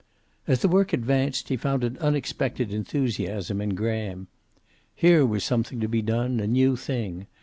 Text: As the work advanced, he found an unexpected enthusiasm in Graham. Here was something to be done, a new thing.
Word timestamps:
As 0.47 0.63
the 0.63 0.67
work 0.67 0.93
advanced, 0.93 1.49
he 1.49 1.57
found 1.57 1.83
an 1.83 1.95
unexpected 1.99 2.73
enthusiasm 2.73 3.61
in 3.61 3.75
Graham. 3.75 4.29
Here 4.95 5.23
was 5.27 5.43
something 5.43 5.79
to 5.79 5.87
be 5.87 6.01
done, 6.01 6.39
a 6.39 6.47
new 6.47 6.75
thing. 6.75 7.27